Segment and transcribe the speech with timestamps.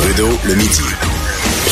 [0.00, 0.82] Trudeau, le midi.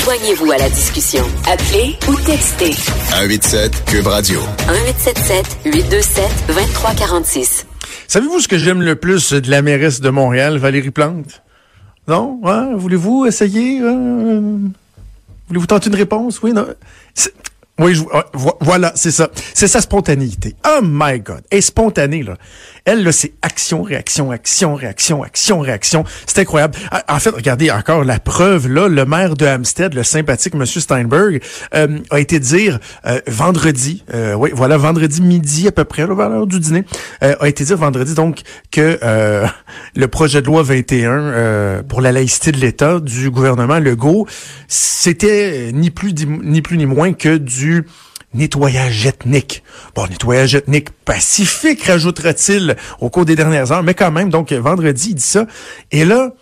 [0.05, 1.25] Joignez-vous à la discussion.
[1.51, 2.73] Appelez ou textez.
[2.73, 4.41] 187 Cube Radio.
[4.69, 7.67] 1877 827 2346.
[8.07, 11.43] Savez-vous ce que j'aime le plus de la mairesse de Montréal, Valérie Plante?
[12.07, 12.41] Non?
[12.45, 12.71] Hein?
[12.77, 13.81] Voulez-vous essayer?
[13.83, 14.59] euh,
[15.49, 16.43] Voulez-vous tenter une réponse?
[16.43, 16.67] Oui, non?
[17.81, 19.29] Oui, je- ah, vo- voilà, c'est ça.
[19.55, 20.57] C'est sa spontanéité.
[20.67, 21.43] Oh my God.
[21.51, 22.37] Elle est spontanée, là.
[22.89, 26.05] Elle, là, c'est action, réaction, action, réaction, action, réaction.
[26.27, 26.75] C'est incroyable.
[26.91, 30.81] Ah, En fait, regardez encore la preuve, là, le maire de Hampstead, le sympathique Monsieur
[30.81, 31.43] Steinberg,
[31.75, 36.15] euh, a été dire euh, vendredi, euh, oui, voilà, vendredi midi à peu près, là,
[36.15, 36.87] vers l'heure du dîner,
[37.21, 38.99] a été dire vendredi, donc, que
[39.95, 44.27] le projet de loi 21 euh, pour la laïcité de l'État du gouvernement Legault,
[44.67, 47.85] c'était ni plus ni plus ni moins que du
[48.35, 49.63] nettoyage ethnique.
[49.95, 55.11] Bon, nettoyage ethnique pacifique, rajoutera-t-il au cours des dernières heures, mais quand même, donc vendredi,
[55.11, 55.47] il dit ça.
[55.91, 56.33] Et là,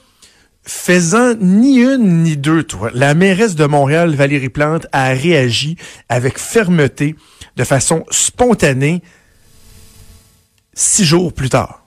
[0.62, 5.76] faisant ni une ni deux, toi, la mairesse de Montréal, Valérie Plante, a réagi
[6.08, 7.14] avec fermeté,
[7.56, 9.02] de façon spontanée,
[10.74, 11.82] six jours plus tard.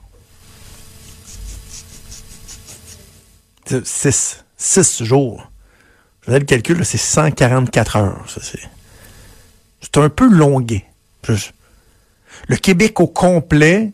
[3.84, 4.44] Six.
[4.56, 5.50] Six jours.
[6.20, 8.24] Je faisais le calcul, c'est 144 heures.
[8.28, 8.60] Ça, c'est,
[9.80, 10.84] c'est un peu longué.
[12.48, 13.92] Le Québec au complet,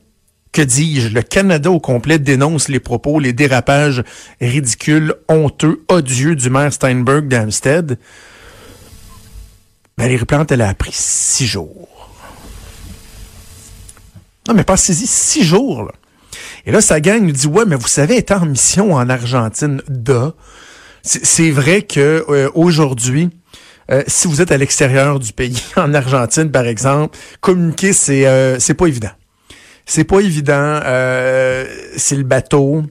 [0.53, 4.03] que dis-je, le Canada au complet dénonce les propos, les dérapages
[4.41, 7.99] ridicules, honteux, odieux du maire Steinberg d'Amstead.
[9.99, 12.11] Valérie Plante, elle a appris six jours.
[14.49, 15.93] Non, mais passez-y six jours, là.
[16.67, 19.09] Et là, sa gang nous dit, ouais, mais vous savez, elle est en mission en
[19.09, 20.33] Argentine, de.
[21.03, 23.31] C'est c'est vrai que euh, aujourd'hui,
[23.91, 28.59] euh, si vous êtes à l'extérieur du pays, en Argentine par exemple, communiquer c'est euh,
[28.59, 29.11] c'est pas évident.
[29.85, 30.81] C'est pas évident.
[30.85, 31.65] euh,
[31.97, 32.83] c'est le bateau,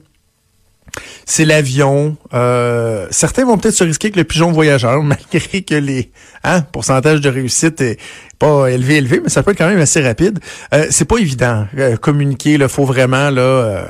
[1.26, 2.16] c'est l'avion.
[2.32, 6.10] euh, certains vont peut-être se risquer avec le pigeon voyageur, malgré que les
[6.44, 7.98] hein, pourcentage de réussite est
[8.38, 10.38] pas élevé élevé, mais ça peut être quand même assez rapide.
[10.72, 11.66] Euh, c'est pas évident.
[12.00, 13.88] Communiquer, il faut vraiment là.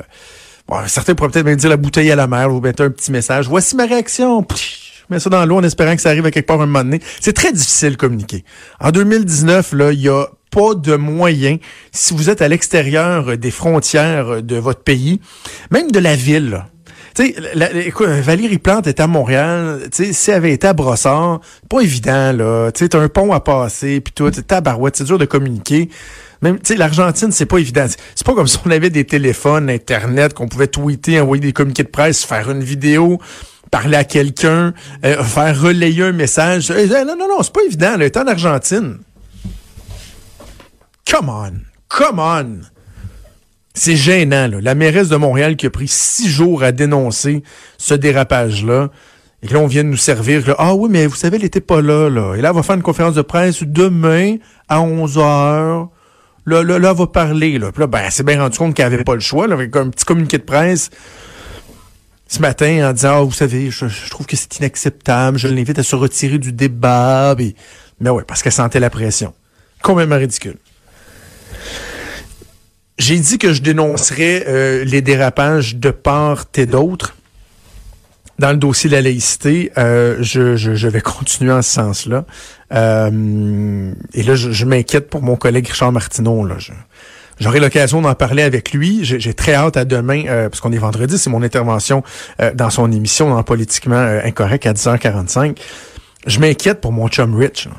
[0.67, 3.11] Bon, certains pourraient peut-être même dire la bouteille à la mer, vous mettez un petit
[3.11, 3.47] message.
[3.47, 4.45] Voici ma réaction.
[5.09, 6.99] Mets ça dans l'eau en espérant que ça arrive à quelque part un moment donné.
[7.19, 8.43] C'est très difficile de communiquer.
[8.79, 11.57] En 2019, là, il y a pas de moyen,
[11.91, 15.19] si vous êtes à l'extérieur des frontières de votre pays,
[15.71, 16.63] même de la ville.
[17.15, 17.35] Tu sais,
[18.21, 22.31] Valérie Plante est à Montréal, tu sais, si elle avait été à Brossard, pas évident,
[22.31, 22.71] là.
[22.71, 25.89] Tu sais, t'as un pont à passer, puis tout, tabarouette, c'est dur de communiquer.
[26.43, 27.87] Même, tu sais, l'Argentine, c'est pas évident.
[28.13, 31.83] C'est pas comme si on avait des téléphones, Internet, qu'on pouvait tweeter, envoyer des communiqués
[31.83, 33.19] de presse, faire une vidéo,
[33.71, 34.73] parler à quelqu'un,
[35.05, 36.71] euh, faire relayer un message.
[36.71, 37.91] Euh, non, non, non, c'est pas évident.
[37.95, 38.99] Elle est en Argentine.
[41.09, 41.53] Come on.
[41.89, 42.61] Come on.
[43.73, 44.57] C'est gênant, là.
[44.61, 47.43] La mairesse de Montréal qui a pris six jours à dénoncer
[47.77, 48.89] ce dérapage-là.
[49.43, 50.55] Et là, on vient de nous servir.
[50.57, 52.35] ah oui, mais vous savez, elle était pas là, là.
[52.35, 55.89] Et là, elle va faire une conférence de presse demain à 11 heures.
[56.47, 57.71] Là, là, là, elle va parler, là.
[57.71, 59.75] Puis là, ben, elle s'est bien rendu compte qu'elle avait pas le choix, là, avec
[59.75, 60.89] un petit communiqué de presse
[62.27, 65.37] ce matin en disant, ah, vous savez, je, trouve que c'est inacceptable.
[65.37, 67.35] Je l'invite à se retirer du débat.
[67.99, 69.33] Mais, ouais, parce qu'elle sentait la pression.
[69.81, 70.57] Complètement ridicule.
[72.97, 77.15] J'ai dit que je dénoncerais euh, les dérapages de part et d'autre.
[78.39, 82.25] Dans le dossier de la laïcité, euh, je, vais continuer en ce sens-là.
[82.73, 86.45] Euh, et là, je, m'inquiète pour mon collègue Richard Martineau.
[86.45, 86.57] Là.
[87.39, 88.99] J'aurai l'occasion d'en parler avec lui.
[89.03, 92.03] J'ai très hâte à demain, euh, parce qu'on est vendredi, c'est mon intervention
[92.41, 95.57] euh, dans son émission dans Politiquement euh, Incorrect à 10h45.
[96.25, 97.69] Je m'inquiète pour mon chum Rich.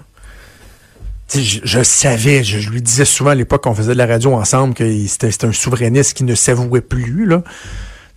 [1.35, 4.75] je, je savais, je, lui disais souvent à l'époque qu'on faisait de la radio ensemble
[4.75, 7.27] que c'était un souverainiste qui ne s'avouait plus.
[7.27, 7.43] Là.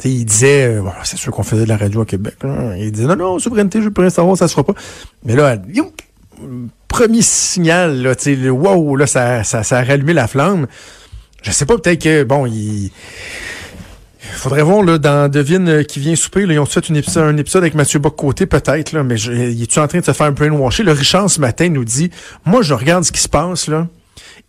[0.04, 2.36] Il disait, euh, c'est sûr qu'on faisait de la radio au Québec.
[2.78, 4.74] Il disait, non, non, souveraineté, je peux rien savoir, ça se fera pas.
[5.26, 5.58] Mais là,
[6.88, 10.68] premier signal, là, le wow, là, ça, ça, ça a rallumé la flamme.
[11.42, 12.92] Je sais pas, peut-être que, bon, il...
[14.34, 17.24] Faudrait voir, là, dans Devine euh, qui vient souper, là, ils ont fait une épisode,
[17.24, 20.14] un épisode avec Mathieu Bock-Côté, peut-être, là, mais je, il est-tu en train de se
[20.14, 20.84] faire brainwasher?
[20.84, 22.12] Le Richard, ce matin, nous dit,
[22.46, 23.88] moi, je regarde ce qui se passe, là,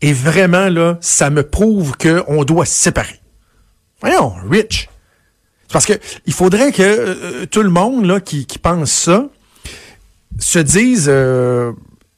[0.03, 3.21] et vraiment, là, ça me prouve qu'on doit se séparer.
[4.01, 4.89] Voyons, Rich.
[5.73, 5.95] Parce que
[6.27, 9.27] il faudrait que euh, tout le monde, là, qui, pense ça,
[10.39, 11.73] se dise, euh,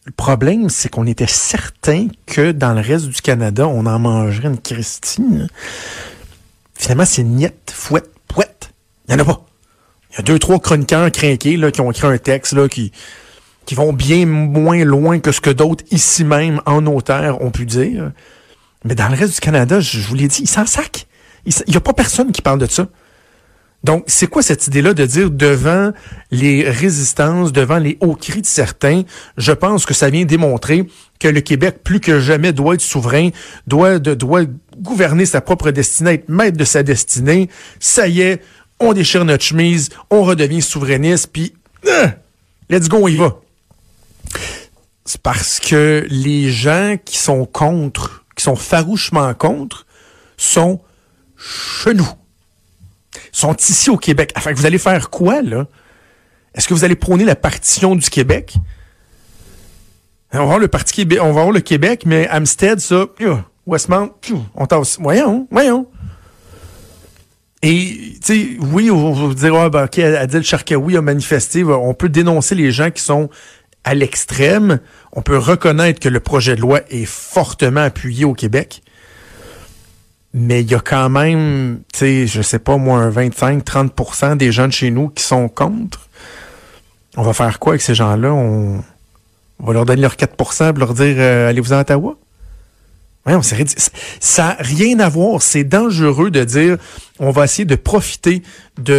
[0.04, 4.48] le problème, c'est qu'on était certain que dans le reste du Canada, on en mangerait
[4.48, 5.48] une Christine.
[6.74, 8.70] Finalement, c'est niette, fouette, pouette.
[9.08, 9.46] Il n'y en a pas.
[10.10, 12.92] Il y a deux, trois chroniqueurs crinqués là, qui ont écrit un texte là, qui,
[13.64, 17.50] qui vont bien moins loin que ce que d'autres ici même en nos terres ont
[17.50, 18.12] pu dire.
[18.84, 21.06] Mais dans le reste du Canada, je, je vous l'ai dit, ils s'en sac.
[21.46, 22.88] Il n'y a pas personne qui parle de ça.
[23.84, 25.92] Donc, c'est quoi cette idée-là de dire devant
[26.30, 29.02] les résistances, devant les hauts cris de certains,
[29.36, 30.86] je pense que ça vient démontrer
[31.20, 33.28] que le Québec, plus que jamais, doit être souverain,
[33.66, 33.98] doit,
[34.78, 37.50] gouverner sa propre destinée, être maître de sa destinée.
[37.78, 38.42] Ça y est,
[38.80, 41.54] on déchire notre chemise, on redevient souverainiste, puis
[41.86, 42.08] euh,
[42.70, 43.36] let's go, on y va.
[45.04, 49.86] C'est parce que les gens qui sont contre, qui sont farouchement contre,
[50.38, 50.80] sont
[51.36, 52.08] chez nous
[53.34, 54.32] sont ici au Québec.
[54.36, 55.66] Enfin, vous allez faire quoi, là?
[56.54, 58.54] Est-ce que vous allez prôner la partition du Québec?
[60.32, 63.06] On va voir le parti Québec, on va voir Québec, mais Amstead, ça,
[63.66, 64.14] Westmount,
[64.54, 64.98] on tasse.
[65.00, 65.86] Voyons, voyons.
[67.62, 71.64] Et, tu sais, oui, on va dire, ah, ben, OK, Adil Sharkawi a manifesté.
[71.64, 73.30] On peut dénoncer les gens qui sont
[73.84, 74.80] à l'extrême.
[75.12, 78.82] On peut reconnaître que le projet de loi est fortement appuyé au Québec
[80.36, 84.50] mais il y a quand même, tu sais, je sais pas moi, un 25-30% des
[84.50, 86.08] de chez nous qui sont contre.
[87.16, 88.34] On va faire quoi avec ces gens-là?
[88.34, 88.82] On,
[89.60, 92.16] va leur donner leurs 4% et leur dire euh, allez-vous à Ottawa?
[93.26, 95.40] Ouais, on Ça n'a rien à voir.
[95.40, 96.78] C'est dangereux de dire
[97.20, 98.42] on va essayer de profiter
[98.76, 98.98] du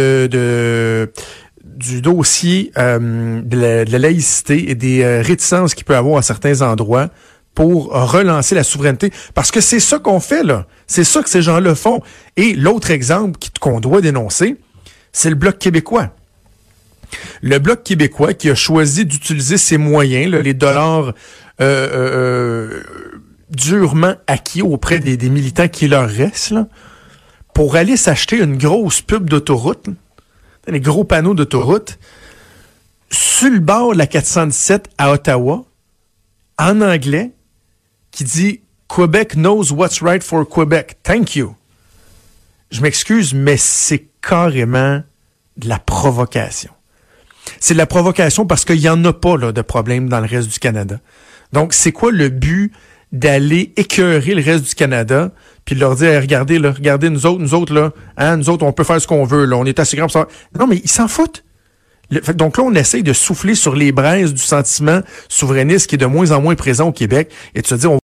[2.00, 7.10] dossier euh, de, la, laïcité et des euh, réticences qu'il peut avoir à certains endroits
[7.56, 9.10] pour relancer la souveraineté.
[9.34, 10.66] Parce que c'est ça qu'on fait, là.
[10.86, 12.02] C'est ça que ces gens-là font.
[12.36, 14.56] Et l'autre exemple qu'on doit dénoncer,
[15.10, 16.10] c'est le Bloc québécois.
[17.40, 21.12] Le Bloc québécois qui a choisi d'utiliser ses moyens, les dollars euh,
[21.62, 22.82] euh, euh,
[23.48, 26.54] durement acquis auprès des, militants qui leur restent,
[27.54, 29.86] pour aller s'acheter une grosse pub d'autoroute,
[30.68, 31.98] les gros panneaux d'autoroute,
[33.10, 35.64] sur le bord de la 417 à Ottawa,
[36.58, 37.32] en anglais,
[38.16, 40.96] qui dit Quebec knows what's right for Quebec.
[41.02, 41.54] Thank you.
[42.70, 45.02] Je m'excuse, mais c'est carrément
[45.58, 46.72] de la provocation.
[47.60, 50.26] C'est de la provocation parce qu'il n'y en a pas là, de problème dans le
[50.26, 50.98] reste du Canada.
[51.52, 52.72] Donc, c'est quoi le but
[53.12, 55.30] d'aller écœurer le reste du Canada,
[55.66, 58.64] puis de leur dire, regardez, là, regardez, nous autres, nous autres, là, hein, nous autres,
[58.64, 60.26] on peut faire ce qu'on veut, là, on est assez grands pour ça.
[60.58, 61.44] Non, mais ils s'en foutent.
[62.34, 66.06] donc là, on essaye de souffler sur les braises du sentiment souverainiste qui est de
[66.06, 67.98] moins en moins présent au Québec et de se dire, on